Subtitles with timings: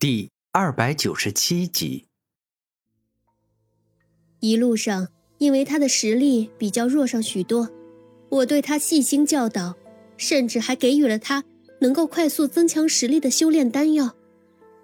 [0.00, 2.06] 第二百九十七集。
[4.38, 5.08] 一路上，
[5.38, 7.68] 因为他的实力比较弱上许多，
[8.28, 9.74] 我对他细心教导，
[10.16, 11.42] 甚至还给予了他
[11.80, 14.14] 能够快速增强实力的修炼丹药。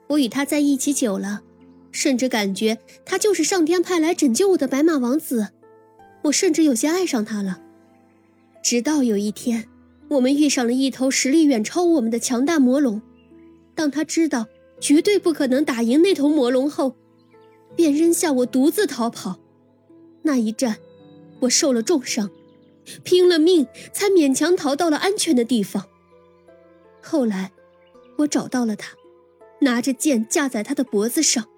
[0.09, 1.45] 我与他在一起久了，
[1.93, 2.77] 甚至感觉
[3.07, 5.51] 他就是上天派来拯救我的白马王子。
[6.23, 7.63] 我甚至有些爱上他了。
[8.65, 9.69] 直到有一天，
[10.09, 13.01] 我们遇上了一头实力远超我们的强大魔龙。
[13.77, 14.47] 当他知道
[14.85, 16.95] 绝对不可能打赢那头魔龙后，
[17.75, 19.41] 便扔下我独自逃跑。
[20.21, 20.77] 那一战，
[21.41, 22.31] 我受了重伤，
[23.03, 25.87] 拼了命才勉强逃到了安全的地方。
[27.01, 27.51] 后来，
[28.17, 28.93] 我找到了他，
[29.63, 31.49] 拿着剑架在他的脖子上，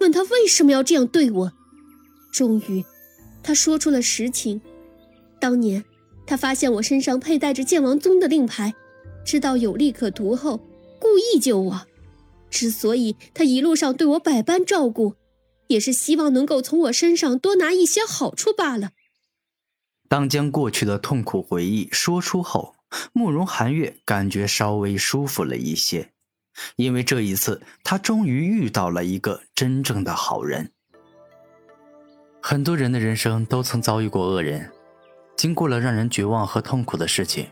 [0.00, 1.52] 问他为什么要这样对我。
[2.30, 2.84] 终于，
[3.42, 4.60] 他说出了实情：
[5.40, 5.82] 当年，
[6.26, 8.74] 他发现我身上佩戴着剑王宗的令牌，
[9.24, 10.60] 知道有利可图后。
[10.98, 11.86] 故意救我，
[12.50, 15.14] 之所以他一路上对我百般照顾，
[15.66, 18.90] 也是希望能够从我身上多拿一些好处罢了。
[20.08, 22.76] 当将过去的痛苦回忆说出后，
[23.12, 26.12] 慕容寒月感觉稍微舒服了一些，
[26.76, 30.70] 因为这一次他终于遇到了一个真正的好人。
[32.40, 34.70] 很多人的人生都曾遭遇过恶人，
[35.36, 37.48] 经过了让人绝望和痛苦的事情。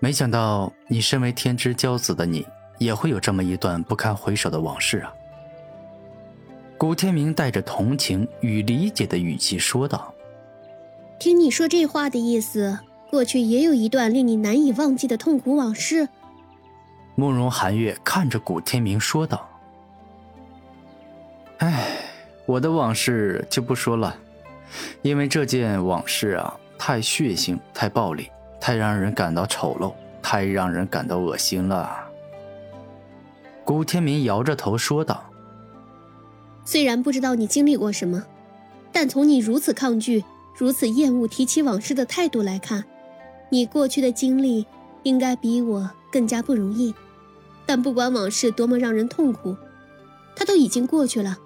[0.00, 2.46] 没想到你身为天之骄子的你，
[2.78, 5.12] 也会有这么一段不堪回首的往事啊！
[6.78, 10.12] 古天明带着同情与理解的语气说道
[11.18, 12.78] ：“听你说这话的意思，
[13.10, 16.08] 过去也有一段令你难以忘记的痛苦往事。”
[17.16, 19.48] 慕容寒月看着古天明说道
[21.58, 21.88] ：“哎，
[22.44, 24.16] 我的往事就不说了，
[25.02, 32.05] 因为这件往事啊，太血腥，太暴力。”太让人感到丑陋，太让人感到恶心了。
[33.66, 35.28] 古天明摇着头说道
[36.64, 38.24] ：“虽然不知道你经历过什么，
[38.92, 40.24] 但从你如此抗拒、
[40.56, 42.84] 如此厌恶提起往事的态度来看，
[43.50, 44.64] 你过去的经历
[45.02, 46.94] 应该比我更加不容易。
[47.66, 49.56] 但不管往事多么让人痛苦，
[50.36, 51.36] 它都已经过去了。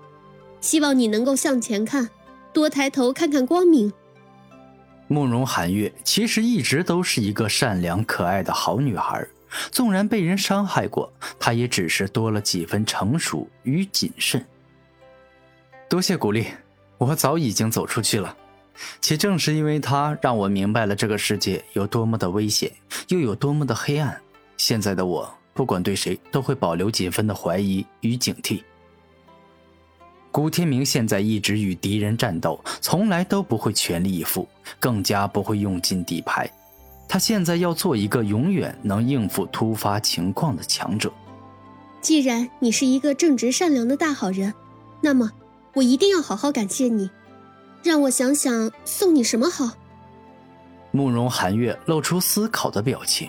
[0.60, 2.10] 希望你能够向前看，
[2.52, 3.90] 多抬头看看光明。”
[5.08, 9.26] 慕容寒月其实一直都是一个善良可爱的好女孩，
[9.70, 14.44] 纵然被人伤害过，他也只是多了几分成熟与谨慎。
[15.88, 16.46] 多谢鼓励，
[16.98, 18.36] 我早已经走出去了，
[19.00, 22.70] 且正是因为他，让我明白了这个世界有多么的危险，
[23.08, 24.20] 又有多么的黑暗。
[24.56, 28.62] 现在的我，不管对谁，都会保留几分的怀疑与警惕。
[30.30, 36.48] 古天明现在一直与敌人战斗，从来都不会全力以赴，更加不会用尽底牌。
[37.12, 41.12] 他现在要做一个永远能应付突发情况的强者。
[42.00, 44.54] 既然你是一个正直善良的大好人，
[45.00, 45.28] 那么
[45.74, 47.10] 我一定要好好感谢你。
[47.82, 49.72] 让我想想，送你什么好？
[50.92, 53.28] 慕容寒月露出思考的表情。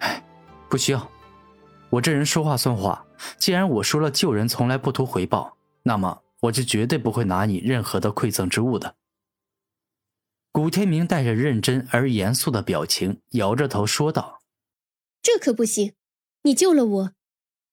[0.00, 0.20] 哎，
[0.68, 1.08] 不需要，
[1.88, 3.04] 我这人说话算话。
[3.38, 5.56] 既然我说了，救人从来不图回报。
[5.84, 8.92] 那么我就绝对不会拿你任何的馈赠之物的。
[10.62, 14.42] 古天明带着认真而严肃的表情，摇着头说道
[15.20, 15.94] ：“这可不行，
[16.44, 17.12] 你救了我，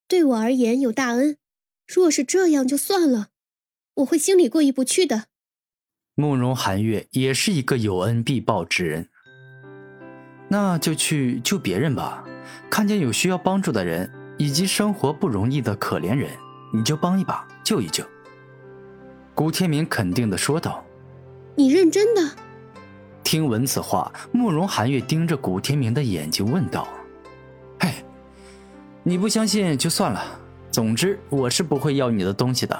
[0.07, 1.37] 对我而言有大恩。
[1.85, 3.27] 若是这样就算了，
[3.97, 5.25] 我会心里过意不去的。”
[6.17, 9.07] 慕容寒月也是一个有恩必报之人，
[10.47, 12.25] 那就去救别人吧。
[12.71, 16.35] 看见有需要帮助的人以及生活不容易的可怜人，
[16.73, 17.47] 你就帮一把。
[17.63, 18.03] 救一救，
[19.35, 20.83] 古天明肯定的说道
[21.55, 22.35] ：“你认真的？”
[23.29, 26.87] 听闻此话，慕容寒月盯着古天明的眼睛问道
[27.79, 27.93] ：“嘿，
[29.03, 30.19] 你不相信就算了。
[30.71, 32.75] 总之，我是不会要你的东西的。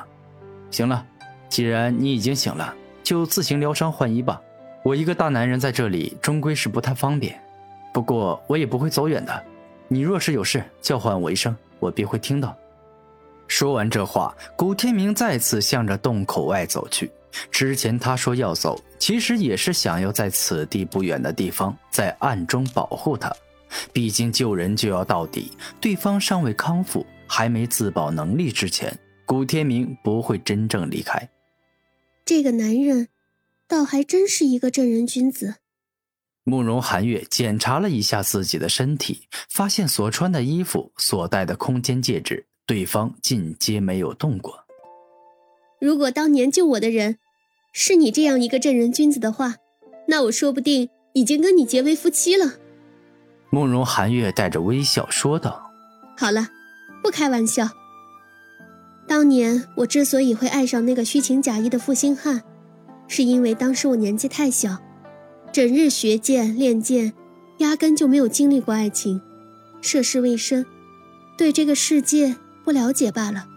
[0.72, 1.06] 行了，
[1.50, 2.74] 既然你已经醒了，
[3.04, 4.42] 就自行疗伤换衣吧。
[4.82, 7.40] 我一个大男人在这里，终归是不太方便。
[7.94, 9.44] 不过，我也不会走远的。
[9.88, 12.58] 你若是有事，叫唤我一声，我必会听到。”
[13.48, 17.12] 说完这话，古天明再次向着洞口外走去。
[17.52, 23.32] 之前他说要走，其实也是想要在此地不远的地方，在暗中保护他。
[23.94, 31.30] 毕竟救人就要到底，对方尚未康复，还没自保能力之前，古天明不会真正离开。
[32.26, 33.10] 这个男人，
[33.68, 35.56] 倒还真是一个正人君子。
[36.44, 42.46] 慕容寒月检查了一下自己的身体，发现所穿的衣服、所戴的空间戒指。
[42.66, 44.64] 对方尽皆没有动过。
[45.80, 47.18] 如果当年救我的人
[47.72, 49.56] 是你这样一个正人君子的话，
[50.08, 52.54] 那我说不定已经跟你结为夫妻了。
[53.50, 55.72] 慕容寒月带着微笑说道
[56.18, 56.50] ：“好了，
[57.02, 57.70] 不开玩笑，
[59.08, 62.44] 当年我之所以会爱上那个虚情假意的负心汉，
[63.08, 64.78] 是因为当时我年纪太小，
[65.52, 67.14] 整日学剑练剑，
[67.60, 69.22] 压根就没有经历过爱情，
[69.82, 70.66] 涉世未深，
[71.38, 73.48] 对这个世界不了解罢了。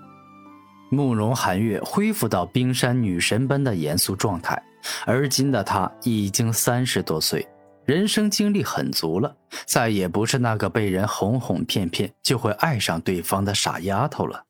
[0.92, 4.62] 慕容寒月恢复到冰山女神般的严肃状态，
[5.06, 7.48] 而今的她已经三十多岁，
[7.86, 9.34] 人生经历很足了，
[9.64, 14.44] 再也不是那个被人哄哄骗骗就会爱上对方的傻丫头了。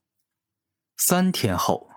[0.96, 1.88] 三天后，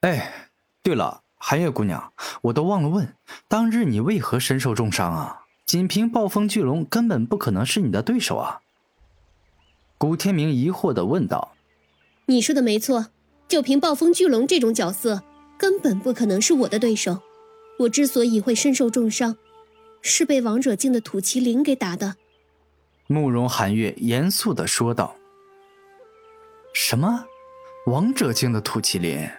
[0.00, 0.50] 哎，
[0.82, 2.12] 对了，寒月姑娘，
[2.42, 3.14] 我都忘了问，
[3.46, 5.42] 当日你为何身受重伤啊？
[5.64, 8.60] 仅凭暴风巨龙根本不可能是你的对手啊！
[9.96, 11.52] 古天明疑惑的问道
[12.28, 13.06] ：“你说的没错，
[13.46, 15.22] 就凭暴风巨龙这种角色，
[15.56, 17.20] 根本不可能是我的对手。
[17.78, 19.36] 我之所以会身受重伤，
[20.02, 22.16] 是被王者境的土麒麟给打的。”
[23.06, 25.14] 慕容寒月严肃的说道
[26.74, 27.24] ：“什么？”
[27.86, 29.30] 王者境的土麒麟，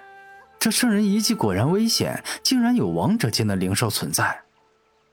[0.58, 4.44] 这圣人遗迹果然危险，竟然有王者境的灵兽存在。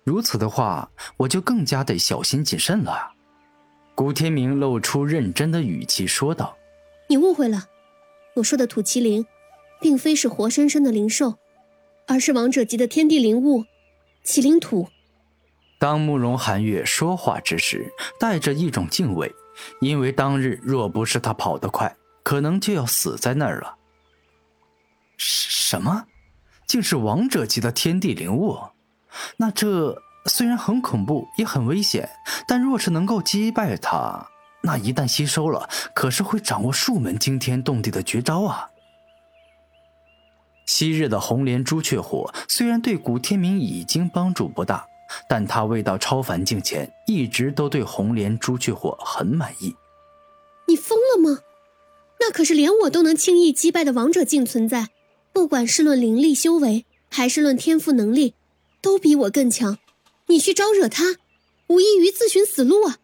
[0.05, 3.11] 如此的话，我就更加得小心谨慎了。
[3.97, 6.57] 古天明露出认真的语气说道
[7.09, 7.69] ：“你误会了，
[8.35, 9.27] 我说的土麒麟，
[9.81, 11.39] 并非是活生生的灵兽，
[12.07, 13.65] 而是王者级的天地灵物——
[14.25, 14.89] 麒麟土。”
[15.79, 19.35] 当慕容寒月说话之时，带着一种敬畏，
[19.81, 21.95] 因为当日若不是他跑得快。
[22.23, 23.77] 可能就要死在那儿了。
[25.19, 26.07] 什什么？
[26.67, 28.59] 竟是王者级的天地灵物？
[29.37, 32.09] 那这虽然很恐怖，也很危险，
[32.49, 34.27] 但若是能够击败它，
[34.67, 38.71] 那一旦吸收了，可是会掌握数门惊天动地的绝招啊！
[40.65, 44.87] 昔日的红莲朱雀火虽然对古天明已经帮助不大，
[45.29, 49.77] 但他未到超凡境前，一直都对红莲朱雀火很满意。
[50.67, 51.41] 你疯了吗？
[52.21, 54.89] 那可是连我都能轻易击败的王者境存在，
[55.35, 58.35] 不管是论灵力修为，还是论天赋能力，
[58.81, 59.77] 都比我更强。
[60.29, 61.17] 你去招惹他，
[61.67, 62.97] 无异于自寻死路啊！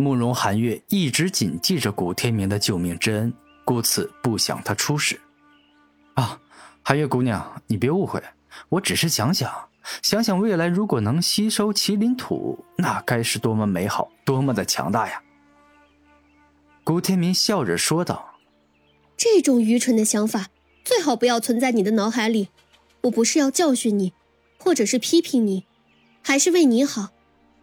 [0.00, 3.32] 慕容寒月一直谨记着古天明的救命之恩，
[3.64, 5.20] 故此不想他出事。
[6.14, 6.40] 啊，
[6.82, 8.22] 寒月姑娘，你别误会，
[8.70, 9.52] 我只是想想，
[10.02, 15.22] 想想未来如果能吸收麒麟土，那该是多么美好，多么的强大呀！
[16.82, 18.38] 古天明笑着说道
[19.16, 20.48] ：“这种愚蠢的想法
[20.82, 22.48] 最好不要存在你的脑海里。
[23.02, 24.12] 我不是要教训你，
[24.58, 25.66] 或者是批评你，
[26.22, 27.10] 还是为你好。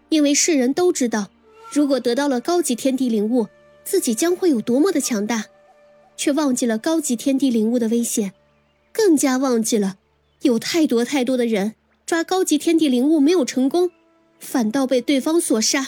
[0.10, 1.28] 因为世人都知道，
[1.72, 3.48] 如果得到了高级天地灵物，
[3.84, 5.46] 自己将会有多么的强大，
[6.16, 8.34] 却忘记了高级天地灵物的危险，
[8.92, 9.98] 更加忘记了
[10.42, 11.76] 有太多太多的人
[12.06, 13.92] 抓高级天地灵物没有成功，
[14.40, 15.88] 反倒被对方所杀。”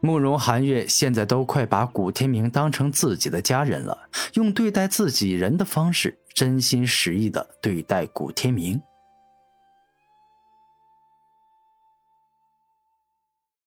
[0.00, 8.80] 慕容寒月现在都快把古天明当成自己的家人了，用对待自己人的方式，真心实意的对待古天明。